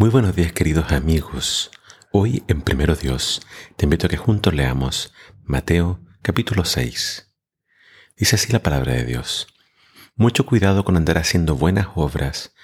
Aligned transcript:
Muy 0.00 0.08
buenos 0.08 0.34
días 0.34 0.52
queridos 0.52 0.92
amigos. 0.92 1.70
Hoy 2.10 2.42
en 2.48 2.62
Primero 2.62 2.96
Dios 2.96 3.42
te 3.76 3.84
invito 3.84 4.06
a 4.06 4.08
que 4.08 4.16
juntos 4.16 4.54
leamos 4.54 5.12
Mateo 5.44 6.00
capítulo 6.22 6.64
6. 6.64 7.30
Dice 8.16 8.36
así 8.36 8.50
la 8.50 8.62
palabra 8.62 8.94
de 8.94 9.04
Dios. 9.04 9.48
Mucho 10.16 10.46
cuidado 10.46 10.86
con 10.86 10.96
andar 10.96 11.18
haciendo 11.18 11.54
buenas 11.54 11.88
obras 11.96 12.54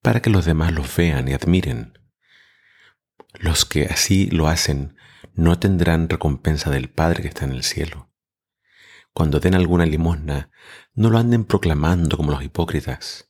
para 0.00 0.22
que 0.22 0.30
los 0.30 0.46
demás 0.46 0.72
los 0.72 0.96
vean 0.96 1.28
y 1.28 1.34
admiren. 1.34 1.98
Los 3.34 3.66
que 3.66 3.84
así 3.84 4.30
lo 4.30 4.48
hacen 4.48 4.96
no 5.34 5.58
tendrán 5.58 6.08
recompensa 6.08 6.70
del 6.70 6.88
Padre 6.88 7.20
que 7.20 7.28
está 7.28 7.44
en 7.44 7.52
el 7.52 7.62
cielo. 7.62 8.10
Cuando 9.12 9.38
den 9.38 9.54
alguna 9.54 9.84
limosna, 9.84 10.50
no 10.94 11.10
lo 11.10 11.18
anden 11.18 11.44
proclamando 11.44 12.16
como 12.16 12.30
los 12.30 12.42
hipócritas 12.42 13.25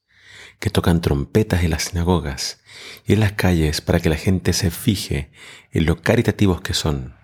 que 0.58 0.70
tocan 0.70 1.00
trompetas 1.00 1.62
en 1.64 1.70
las 1.70 1.84
sinagogas 1.84 2.60
y 3.04 3.12
en 3.12 3.20
las 3.20 3.32
calles 3.32 3.80
para 3.80 4.00
que 4.00 4.08
la 4.08 4.16
gente 4.16 4.52
se 4.52 4.70
fije 4.70 5.30
en 5.72 5.86
lo 5.86 6.00
caritativos 6.02 6.60
que 6.60 6.74
son. 6.74 7.14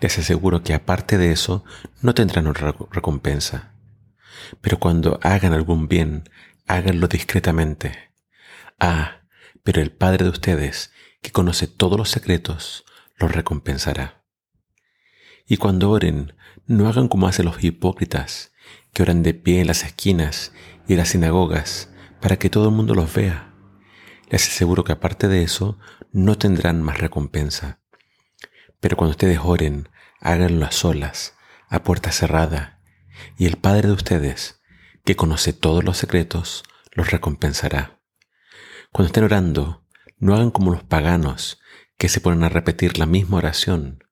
Les 0.00 0.18
aseguro 0.18 0.62
que 0.62 0.74
aparte 0.74 1.18
de 1.18 1.32
eso 1.32 1.64
no 2.00 2.14
tendrán 2.14 2.46
otra 2.46 2.74
recompensa. 2.90 3.74
Pero 4.60 4.78
cuando 4.78 5.20
hagan 5.22 5.52
algún 5.52 5.88
bien, 5.88 6.28
háganlo 6.66 7.06
discretamente. 7.06 8.10
Ah, 8.78 9.20
pero 9.62 9.82
el 9.82 9.92
Padre 9.92 10.24
de 10.24 10.30
ustedes, 10.30 10.90
que 11.20 11.32
conoce 11.32 11.66
todos 11.66 11.98
los 11.98 12.08
secretos, 12.08 12.84
los 13.18 13.32
recompensará. 13.32 14.24
Y 15.46 15.58
cuando 15.58 15.90
oren, 15.90 16.34
no 16.66 16.88
hagan 16.88 17.08
como 17.08 17.26
hacen 17.26 17.44
los 17.44 17.62
hipócritas, 17.62 18.52
que 18.92 19.02
oran 19.02 19.22
de 19.22 19.34
pie 19.34 19.60
en 19.60 19.66
las 19.66 19.84
esquinas 19.84 20.52
y 20.88 20.92
en 20.92 20.98
las 20.98 21.10
sinagogas, 21.10 21.90
para 22.20 22.38
que 22.38 22.50
todo 22.50 22.68
el 22.68 22.74
mundo 22.74 22.94
los 22.94 23.12
vea. 23.12 23.54
Les 24.28 24.46
aseguro 24.46 24.84
que 24.84 24.92
aparte 24.92 25.28
de 25.28 25.42
eso, 25.42 25.78
no 26.12 26.38
tendrán 26.38 26.82
más 26.82 26.98
recompensa. 26.98 27.80
Pero 28.80 28.96
cuando 28.96 29.12
ustedes 29.12 29.40
oren, 29.42 29.88
háganlo 30.20 30.66
a 30.66 30.72
solas, 30.72 31.34
a 31.68 31.82
puerta 31.82 32.12
cerrada, 32.12 32.80
y 33.36 33.46
el 33.46 33.56
Padre 33.56 33.88
de 33.88 33.94
ustedes, 33.94 34.60
que 35.04 35.16
conoce 35.16 35.52
todos 35.52 35.84
los 35.84 35.96
secretos, 35.98 36.64
los 36.92 37.10
recompensará. 37.10 38.00
Cuando 38.92 39.06
estén 39.08 39.24
orando, 39.24 39.86
no 40.18 40.34
hagan 40.34 40.50
como 40.50 40.70
los 40.70 40.84
paganos, 40.84 41.60
que 41.96 42.08
se 42.08 42.20
ponen 42.20 42.44
a 42.44 42.48
repetir 42.48 42.98
la 42.98 43.06
misma 43.06 43.38
oración, 43.38 44.04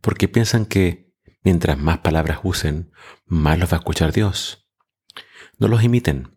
porque 0.00 0.28
piensan 0.28 0.66
que 0.66 1.12
mientras 1.42 1.78
más 1.78 1.98
palabras 1.98 2.40
usen, 2.42 2.92
más 3.24 3.58
los 3.58 3.72
va 3.72 3.76
a 3.76 3.80
escuchar 3.80 4.12
Dios. 4.12 4.68
No 5.58 5.68
los 5.68 5.82
imiten, 5.82 6.35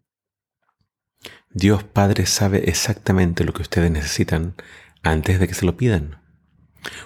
Dios 1.59 1.83
Padre 1.83 2.25
sabe 2.25 2.69
exactamente 2.69 3.43
lo 3.43 3.51
que 3.51 3.63
ustedes 3.63 3.91
necesitan 3.91 4.55
antes 5.03 5.41
de 5.41 5.47
que 5.49 5.53
se 5.53 5.65
lo 5.65 5.75
pidan. 5.75 6.21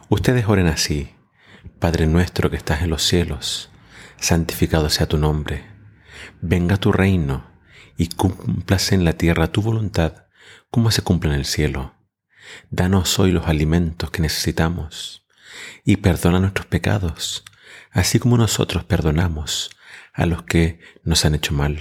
Ustedes 0.09 0.45
oren 0.47 0.67
así, 0.67 1.15
Padre 1.79 2.05
nuestro 2.05 2.51
que 2.51 2.57
estás 2.57 2.83
en 2.83 2.91
los 2.91 3.01
cielos, 3.01 3.71
santificado 4.19 4.91
sea 4.91 5.07
tu 5.07 5.17
nombre, 5.17 5.65
venga 6.39 6.77
tu 6.77 6.91
reino 6.91 7.49
y 7.97 8.09
cúmplase 8.09 8.93
en 8.93 9.05
la 9.05 9.13
tierra 9.13 9.51
tu 9.51 9.63
voluntad 9.63 10.27
como 10.69 10.91
se 10.91 11.01
cumple 11.01 11.31
en 11.31 11.37
el 11.37 11.45
cielo. 11.45 11.95
Danos 12.69 13.17
hoy 13.17 13.31
los 13.31 13.47
alimentos 13.47 14.11
que 14.11 14.21
necesitamos 14.21 15.25
y 15.83 15.97
perdona 15.97 16.39
nuestros 16.39 16.67
pecados, 16.67 17.43
así 17.89 18.19
como 18.19 18.37
nosotros 18.37 18.83
perdonamos 18.83 19.71
a 20.13 20.27
los 20.27 20.43
que 20.43 20.79
nos 21.03 21.25
han 21.25 21.33
hecho 21.33 21.55
mal 21.55 21.79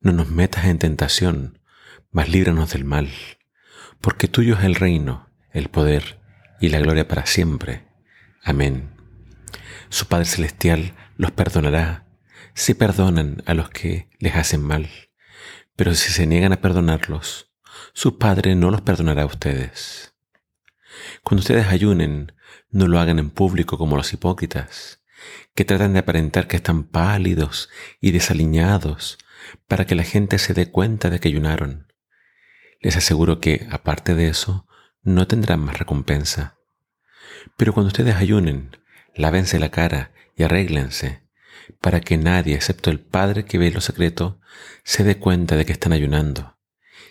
no 0.00 0.12
nos 0.12 0.28
metas 0.28 0.64
en 0.66 0.78
tentación, 0.78 1.58
mas 2.10 2.28
líbranos 2.28 2.72
del 2.72 2.84
mal, 2.84 3.10
porque 4.00 4.28
tuyo 4.28 4.56
es 4.56 4.64
el 4.64 4.74
reino, 4.74 5.28
el 5.52 5.68
poder 5.68 6.20
y 6.60 6.68
la 6.68 6.78
gloria 6.78 7.06
para 7.06 7.26
siempre. 7.26 7.86
Amén. 8.42 8.90
Su 9.88 10.06
Padre 10.06 10.26
Celestial 10.26 10.94
los 11.16 11.30
perdonará 11.30 12.06
si 12.54 12.74
perdonan 12.74 13.42
a 13.46 13.54
los 13.54 13.70
que 13.70 14.08
les 14.18 14.34
hacen 14.34 14.62
mal, 14.62 14.88
pero 15.76 15.94
si 15.94 16.12
se 16.12 16.26
niegan 16.26 16.52
a 16.52 16.60
perdonarlos, 16.60 17.52
su 17.92 18.18
Padre 18.18 18.54
no 18.54 18.70
los 18.70 18.82
perdonará 18.82 19.22
a 19.22 19.26
ustedes. 19.26 20.14
Cuando 21.22 21.40
ustedes 21.40 21.68
ayunen, 21.68 22.32
no 22.70 22.86
lo 22.86 22.98
hagan 22.98 23.18
en 23.18 23.30
público 23.30 23.78
como 23.78 23.96
los 23.96 24.12
hipócritas, 24.12 25.02
que 25.54 25.64
tratan 25.64 25.92
de 25.92 26.00
aparentar 26.00 26.48
que 26.48 26.56
están 26.56 26.84
pálidos 26.84 27.68
y 28.00 28.12
desaliñados 28.12 29.18
para 29.68 29.86
que 29.86 29.94
la 29.94 30.04
gente 30.04 30.38
se 30.38 30.54
dé 30.54 30.70
cuenta 30.70 31.10
de 31.10 31.20
que 31.20 31.28
ayunaron. 31.28 31.89
Les 32.80 32.96
aseguro 32.96 33.40
que, 33.40 33.66
aparte 33.70 34.14
de 34.14 34.28
eso, 34.28 34.66
no 35.02 35.26
tendrán 35.26 35.60
más 35.60 35.78
recompensa. 35.78 36.58
Pero 37.56 37.72
cuando 37.72 37.88
ustedes 37.88 38.16
ayunen, 38.16 38.76
lávense 39.14 39.58
la 39.58 39.70
cara 39.70 40.12
y 40.36 40.42
arréglense, 40.42 41.28
para 41.80 42.00
que 42.00 42.16
nadie, 42.16 42.54
excepto 42.54 42.90
el 42.90 43.00
Padre 43.00 43.44
que 43.44 43.58
ve 43.58 43.70
lo 43.70 43.80
secreto, 43.80 44.40
se 44.82 45.04
dé 45.04 45.18
cuenta 45.18 45.56
de 45.56 45.66
que 45.66 45.72
están 45.72 45.92
ayunando, 45.92 46.58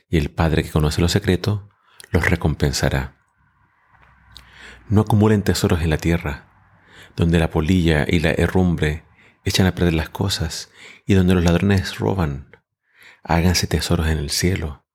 y 0.10 0.18
el 0.18 0.30
Padre 0.32 0.64
que 0.64 0.72
conoce 0.72 1.02
lo 1.02 1.08
secreto 1.08 1.70
los 2.12 2.28
recompensará. 2.30 3.18
No 4.88 5.02
acumulen 5.02 5.44
tesoros 5.44 5.82
en 5.82 5.92
la 5.92 5.98
tierra, 5.98 6.50
donde 7.16 7.40
la 7.40 7.52
polilla 7.52 8.06
y 8.08 8.20
la 8.20 8.32
herrumbre 8.32 9.06
echan 9.46 9.68
a 9.68 9.76
perder 9.76 9.94
las 9.94 10.10
cosas 10.10 10.72
y 11.06 11.14
donde 11.14 11.36
los 11.36 11.44
ladrones 11.44 12.00
roban. 12.00 12.58
Háganse 13.24 13.68
tesoros 13.68 14.08
en 14.08 14.18
el 14.18 14.30
cielo, 14.30 14.86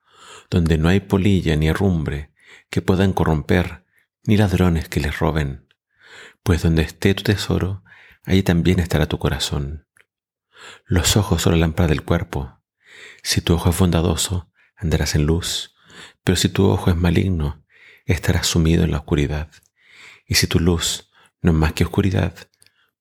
donde 0.51 0.79
no 0.79 0.89
hay 0.89 1.01
polilla 1.01 1.57
ni 1.57 1.69
herrumbre 1.69 2.33
que 2.71 2.83
puedan 2.83 3.13
corromper, 3.13 3.85
ni 4.25 4.37
ladrones 4.37 4.89
que 4.89 5.01
les 5.01 5.19
roben. 5.19 5.69
Pues 6.43 6.63
donde 6.63 6.83
esté 6.83 7.15
tu 7.15 7.23
tesoro, 7.23 7.85
allí 8.25 8.43
también 8.43 8.79
estará 8.79 9.07
tu 9.07 9.19
corazón. 9.19 9.87
Los 10.87 11.17
ojos 11.17 11.43
son 11.43 11.53
la 11.53 11.59
lámpara 11.59 11.89
del 11.89 12.03
cuerpo. 12.03 12.61
Si 13.23 13.41
tu 13.41 13.55
ojo 13.55 13.71
es 13.71 13.79
bondadoso, 13.79 14.51
andarás 14.77 15.15
en 15.15 15.25
luz, 15.27 15.75
pero 16.23 16.37
si 16.37 16.49
tu 16.49 16.67
ojo 16.67 16.91
es 16.91 16.97
maligno, 16.97 17.65
estarás 18.07 18.47
sumido 18.47 18.85
en 18.85 18.91
la 18.91 18.99
oscuridad. 18.99 19.51
Y 20.27 20.35
si 20.35 20.47
tu 20.47 20.61
luz 20.61 21.11
no 21.41 21.53
es 21.53 21.57
más 21.57 21.73
que 21.73 21.85
oscuridad, 21.85 22.35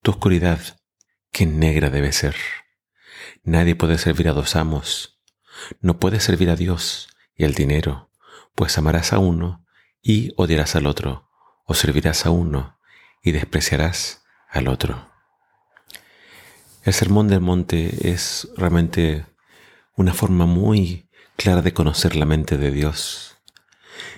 tu 0.02 0.10
oscuridad 0.10 0.60
qué 1.32 1.46
negra 1.46 1.90
debe 1.90 2.12
ser. 2.12 2.36
Nadie 3.42 3.74
puede 3.74 3.98
servir 3.98 4.28
a 4.28 4.32
dos 4.32 4.56
amos. 4.56 5.20
No 5.80 5.98
puedes 5.98 6.22
servir 6.22 6.50
a 6.50 6.56
Dios 6.56 7.08
y 7.36 7.44
al 7.44 7.54
dinero, 7.54 8.10
pues 8.54 8.78
amarás 8.78 9.12
a 9.12 9.18
uno 9.18 9.64
y 10.02 10.32
odiarás 10.36 10.76
al 10.76 10.86
otro, 10.86 11.30
o 11.64 11.74
servirás 11.74 12.26
a 12.26 12.30
uno 12.30 12.78
y 13.22 13.32
despreciarás 13.32 14.22
al 14.48 14.68
otro. 14.68 15.10
El 16.82 16.92
sermón 16.92 17.28
del 17.28 17.40
monte 17.40 18.10
es 18.10 18.48
realmente 18.56 19.24
una 19.96 20.12
forma 20.12 20.46
muy 20.46 21.08
clara 21.36 21.62
de 21.62 21.72
conocer 21.72 22.16
la 22.16 22.26
mente 22.26 22.58
de 22.58 22.70
Dios. 22.70 23.38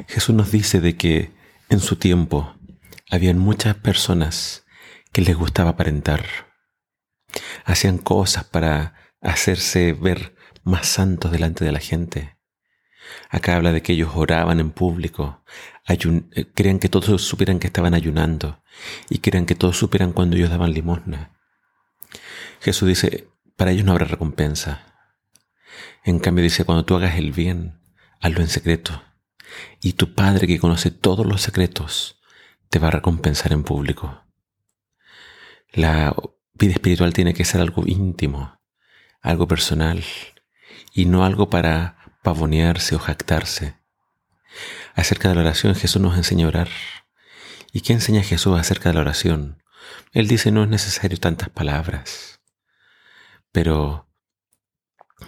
Jesús 0.09 0.35
nos 0.35 0.51
dice 0.51 0.81
de 0.81 0.97
que 0.97 1.33
en 1.69 1.81
su 1.81 1.97
tiempo 1.97 2.57
habían 3.11 3.39
muchas 3.39 3.77
personas 3.77 4.65
que 5.13 5.23
les 5.23 5.37
gustaba 5.37 5.71
aparentar, 5.71 6.27
hacían 7.65 7.99
cosas 7.99 8.45
para 8.45 8.95
hacerse 9.21 9.93
ver 9.93 10.35
más 10.63 10.87
santos 10.87 11.31
delante 11.31 11.65
de 11.65 11.73
la 11.73 11.79
gente. 11.79 12.36
Acá 13.31 13.57
habla 13.57 13.73
de 13.73 13.83
que 13.83 13.93
ellos 13.93 14.13
oraban 14.15 14.61
en 14.61 14.71
público, 14.71 15.43
eh, 15.89 16.47
querían 16.55 16.79
que 16.79 16.89
todos 16.89 17.23
supieran 17.23 17.59
que 17.59 17.69
estaban 17.69 17.95
ayunando 17.95 18.63
y 19.09 19.19
querían 19.19 19.47
que 19.47 19.55
todos 19.55 19.79
supieran 19.79 20.13
cuando 20.13 20.37
ellos 20.37 20.51
daban 20.51 20.73
limosna. 20.73 21.33
Jesús 22.61 22.89
dice, 22.89 23.29
para 23.57 23.71
ellos 23.71 23.85
no 23.85 23.93
habrá 23.93 24.07
recompensa. 24.07 24.95
En 26.05 26.19
cambio 26.19 26.43
dice, 26.43 26.65
cuando 26.65 26.85
tú 26.85 26.97
hagas 26.97 27.17
el 27.17 27.33
bien, 27.33 27.81
hazlo 28.21 28.41
en 28.41 28.49
secreto. 28.49 29.03
Y 29.81 29.95
tu 29.95 30.15
Padre 30.15 30.47
que 30.47 30.59
conoce 30.59 30.91
todos 30.91 31.27
los 31.27 31.43
secretos, 31.43 32.21
te 32.69 32.79
va 32.79 32.89
a 32.89 32.93
recompensar 32.93 33.53
en 33.53 33.63
público. 33.63 34.25
La 35.73 36.15
vida 36.55 36.73
espiritual 36.73 37.13
tiene 37.13 37.35
que 37.35 37.45
ser 37.45 37.61
algo 37.61 37.85
íntimo, 37.87 38.61
algo 39.21 39.47
personal, 39.47 40.03
y 40.93 41.05
no 41.05 41.25
algo 41.25 41.51
para 41.51 41.96
pavonearse 42.27 42.97
o 42.97 42.99
jactarse. 42.99 43.77
Acerca 44.97 45.29
de 45.29 45.37
la 45.37 45.43
oración 45.43 45.77
Jesús 45.77 46.03
nos 46.03 46.17
enseña 46.17 46.47
a 46.47 46.49
orar. 46.49 46.69
¿Y 47.73 47.83
qué 47.83 47.93
enseña 47.93 48.25
Jesús 48.25 48.59
acerca 48.59 48.89
de 48.89 48.97
la 48.97 49.03
oración? 49.03 49.63
Él 50.13 50.27
dice 50.27 50.51
no 50.51 50.65
es 50.65 50.69
necesario 50.69 51.19
tantas 51.19 51.51
palabras, 51.51 52.41
pero 53.53 54.09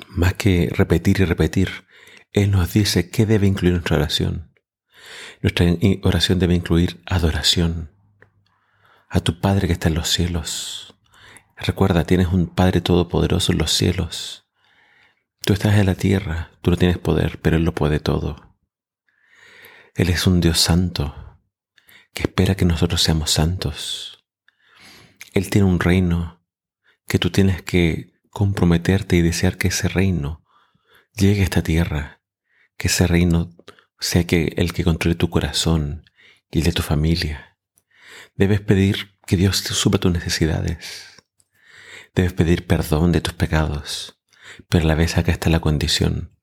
más 0.09 0.35
que 0.35 0.71
repetir 0.73 1.21
y 1.21 1.25
repetir, 1.25 1.87
Él 2.33 2.51
nos 2.51 2.73
dice 2.73 3.11
qué 3.11 3.27
debe 3.27 3.47
incluir 3.47 3.75
nuestra 3.75 3.97
oración. 3.97 4.53
Nuestra 5.41 5.67
oración 6.03 6.41
debe 6.41 6.57
incluir 6.57 7.01
adoración 7.07 7.93
a 9.09 9.21
tu 9.21 9.41
Padre 9.41 9.69
que 9.69 9.75
está 9.75 9.87
en 9.89 9.95
los 9.95 10.09
cielos 10.09 10.89
Recuerda, 11.61 12.05
tienes 12.05 12.29
un 12.29 12.47
Padre 12.47 12.81
Todopoderoso 12.81 13.53
en 13.53 13.59
los 13.59 13.73
cielos. 13.73 14.48
Tú 15.41 15.53
estás 15.53 15.79
en 15.79 15.87
la 15.87 15.95
tierra, 15.95 16.51
tú 16.61 16.71
no 16.71 16.77
tienes 16.77 16.99
poder, 16.99 17.41
pero 17.41 17.57
Él 17.57 17.65
lo 17.65 17.75
puede 17.75 18.01
todo. 18.01 18.57
Él 19.95 20.11
es 20.11 20.27
un 20.27 20.41
Dios 20.41 20.61
santo 20.61 21.41
que 22.13 22.23
espera 22.23 22.55
que 22.55 22.65
nosotros 22.65 23.03
seamos 23.03 23.31
santos. 23.31 24.25
Él 25.33 25.51
tiene 25.51 25.67
un 25.67 25.81
reino 25.81 26.45
que 27.07 27.19
tú 27.19 27.31
tienes 27.31 27.63
que 27.63 28.13
comprometerte 28.31 29.17
y 29.17 29.23
desear 29.23 29.57
que 29.57 29.69
ese 29.69 29.89
reino 29.89 30.45
llegue 31.15 31.41
a 31.41 31.45
esta 31.45 31.63
tierra, 31.63 32.23
que 32.77 32.89
ese 32.89 33.07
reino 33.07 33.51
sea 33.99 34.27
que 34.27 34.53
el 34.57 34.73
que 34.73 34.85
controle 34.85 35.17
tu 35.17 35.31
corazón 35.31 36.05
y 36.51 36.59
el 36.59 36.65
de 36.65 36.73
tu 36.73 36.83
familia. 36.83 37.59
Debes 38.37 38.61
pedir 38.61 39.19
que 39.27 39.37
Dios 39.37 39.65
te 39.65 39.75
tus 39.99 40.13
necesidades. 40.13 41.23
Debes 42.15 42.33
pedir 42.33 42.67
perdón 42.67 43.13
de 43.13 43.21
tus 43.21 43.35
pecados, 43.35 44.18
pero 44.69 44.85
a 44.85 44.89
la 44.89 44.95
vez 44.95 45.17
acá 45.17 45.33
está 45.33 45.51
la 45.51 45.61
condición. 45.61 46.37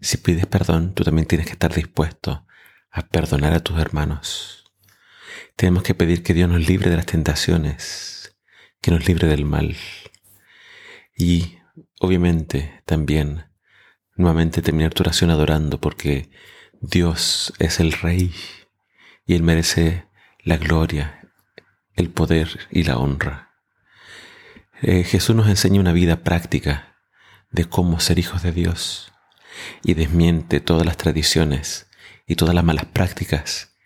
Si 0.00 0.16
pides 0.18 0.46
perdón, 0.46 0.94
tú 0.94 1.04
también 1.04 1.26
tienes 1.26 1.46
que 1.46 1.52
estar 1.52 1.74
dispuesto 1.74 2.46
a 2.90 3.02
perdonar 3.02 3.52
a 3.52 3.60
tus 3.60 3.78
hermanos. 3.78 4.64
Tenemos 5.56 5.82
que 5.82 5.94
pedir 5.94 6.22
que 6.22 6.34
Dios 6.34 6.48
nos 6.48 6.66
libre 6.66 6.90
de 6.90 6.96
las 6.96 7.06
tentaciones, 7.06 8.36
que 8.80 8.90
nos 8.90 9.06
libre 9.06 9.26
del 9.26 9.44
mal. 9.44 9.76
Y 11.16 11.58
obviamente 12.00 12.82
también 12.86 13.46
nuevamente 14.14 14.62
terminar 14.62 14.94
tu 14.94 15.02
oración 15.02 15.30
adorando 15.30 15.80
porque 15.80 16.30
Dios 16.80 17.52
es 17.58 17.80
el 17.80 17.92
Rey 17.92 18.32
y 19.26 19.34
Él 19.34 19.42
merece 19.42 20.06
la 20.42 20.56
gloria, 20.56 21.32
el 21.94 22.10
poder 22.10 22.68
y 22.70 22.84
la 22.84 22.98
honra. 22.98 23.56
Eh, 24.80 25.02
Jesús 25.02 25.34
nos 25.34 25.48
enseña 25.48 25.80
una 25.80 25.92
vida 25.92 26.22
práctica 26.22 26.97
de 27.50 27.64
cómo 27.64 28.00
ser 28.00 28.18
hijos 28.18 28.42
de 28.42 28.52
Dios 28.52 29.12
y 29.82 29.94
desmiente 29.94 30.60
todas 30.60 30.86
las 30.86 30.96
tradiciones 30.96 31.88
y 32.26 32.36
todas 32.36 32.54
las 32.54 32.64
malas 32.64 32.86
prácticas 32.86 33.76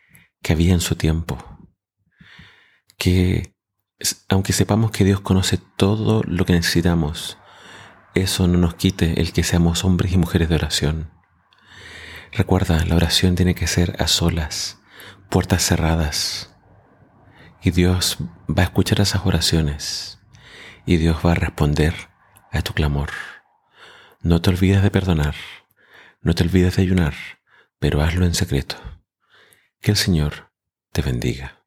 que 0.43 0.53
había 0.53 0.73
en 0.73 0.81
su 0.81 0.97
tiempo. 0.97 1.39
Que 2.99 3.55
aunque 4.29 4.53
sepamos 4.53 4.91
que 4.91 5.05
Dios 5.05 5.21
conoce 5.21 5.59
todo 5.77 6.23
lo 6.27 6.45
que 6.45 6.53
necesitamos, 6.53 7.39
eso 8.15 8.49
no 8.49 8.59
nos 8.59 8.75
quite 8.75 9.21
el 9.21 9.33
que 9.33 9.45
seamos 9.45 9.85
hombres 9.85 10.13
y 10.13 10.19
mujeres 10.19 10.49
de 10.49 10.57
oración. 10.57 11.11
Recuerda, 12.33 12.85
la 12.85 12.97
oración 12.97 13.35
tiene 13.35 13.55
que 13.55 13.67
ser 13.67 13.97
a 13.99 14.07
solas, 14.07 14.79
puertas 15.29 15.65
cerradas. 15.65 16.51
Y 17.63 17.71
Dios 17.71 18.19
va 18.49 18.63
a 18.63 18.65
escuchar 18.65 19.01
esas 19.01 19.25
oraciones 19.25 20.19
y 20.85 20.97
Dios 20.97 21.19
va 21.25 21.33
a 21.33 21.37
responder 21.37 21.95
a 22.51 22.63
tu 22.63 22.73
clamor. 22.73 23.11
No 24.25 24.41
te 24.41 24.51
olvides 24.51 24.85
de 24.85 24.91
perdonar, 24.93 25.35
no 26.21 26.33
te 26.33 26.45
olvides 26.45 26.77
de 26.77 26.83
ayunar, 26.83 27.15
pero 27.81 28.03
hazlo 28.03 28.25
en 28.25 28.35
secreto. 28.35 28.77
Que 29.81 29.91
el 29.91 29.97
Señor 29.97 30.53
te 30.93 31.03
bendiga. 31.03 31.62